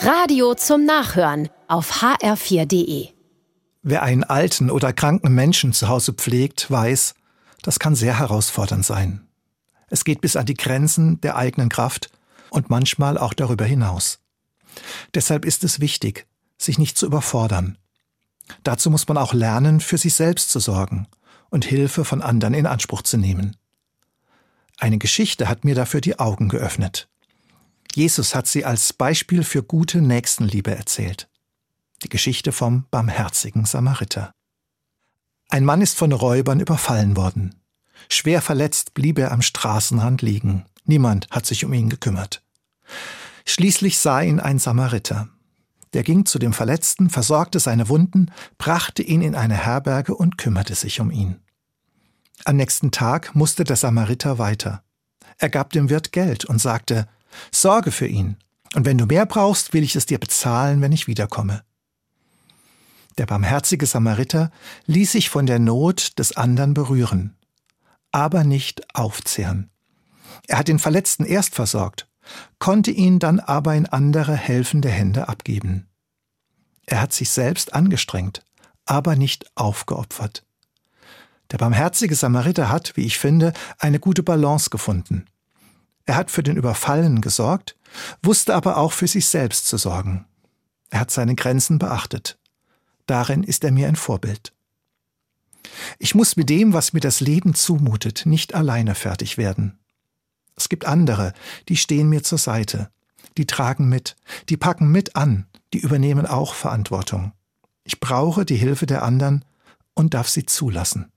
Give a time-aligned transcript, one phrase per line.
[0.00, 3.08] Radio zum Nachhören auf hr4.de.
[3.82, 7.14] Wer einen alten oder kranken Menschen zu Hause pflegt, weiß,
[7.62, 9.26] das kann sehr herausfordernd sein.
[9.88, 12.10] Es geht bis an die Grenzen der eigenen Kraft
[12.50, 14.20] und manchmal auch darüber hinaus.
[15.14, 16.28] Deshalb ist es wichtig,
[16.58, 17.76] sich nicht zu überfordern.
[18.62, 21.08] Dazu muss man auch lernen, für sich selbst zu sorgen
[21.50, 23.56] und Hilfe von anderen in Anspruch zu nehmen.
[24.78, 27.08] Eine Geschichte hat mir dafür die Augen geöffnet.
[27.98, 31.28] Jesus hat sie als Beispiel für gute Nächstenliebe erzählt.
[32.04, 34.32] Die Geschichte vom barmherzigen Samariter.
[35.48, 37.56] Ein Mann ist von Räubern überfallen worden.
[38.08, 40.64] Schwer verletzt blieb er am Straßenrand liegen.
[40.84, 42.44] Niemand hat sich um ihn gekümmert.
[43.44, 45.28] Schließlich sah ihn ein Samariter.
[45.92, 50.76] Der ging zu dem Verletzten, versorgte seine Wunden, brachte ihn in eine Herberge und kümmerte
[50.76, 51.40] sich um ihn.
[52.44, 54.84] Am nächsten Tag musste der Samariter weiter.
[55.38, 57.08] Er gab dem Wirt Geld und sagte,
[57.52, 58.36] Sorge für ihn,
[58.74, 61.62] und wenn du mehr brauchst, will ich es dir bezahlen, wenn ich wiederkomme.
[63.16, 64.50] Der barmherzige Samariter
[64.86, 67.36] ließ sich von der Not des anderen berühren,
[68.12, 69.70] aber nicht aufzehren.
[70.46, 72.08] Er hat den Verletzten erst versorgt,
[72.58, 75.88] konnte ihn dann aber in andere helfende Hände abgeben.
[76.86, 78.44] Er hat sich selbst angestrengt,
[78.86, 80.44] aber nicht aufgeopfert.
[81.50, 85.26] Der barmherzige Samariter hat, wie ich finde, eine gute Balance gefunden.
[86.08, 87.76] Er hat für den Überfallenen gesorgt,
[88.22, 90.24] wusste aber auch für sich selbst zu sorgen.
[90.88, 92.38] Er hat seine Grenzen beachtet.
[93.04, 94.54] Darin ist er mir ein Vorbild.
[95.98, 99.78] Ich muss mit dem, was mir das Leben zumutet, nicht alleine fertig werden.
[100.56, 101.34] Es gibt andere,
[101.68, 102.90] die stehen mir zur Seite,
[103.36, 104.16] die tragen mit,
[104.48, 107.32] die packen mit an, die übernehmen auch Verantwortung.
[107.84, 109.44] Ich brauche die Hilfe der anderen
[109.92, 111.12] und darf sie zulassen.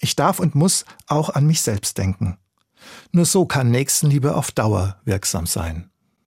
[0.00, 2.38] Ich darf und muss auch an mich selbst denken.
[3.12, 5.90] Nur so kann Nächstenliebe auf Dauer wirksam sein.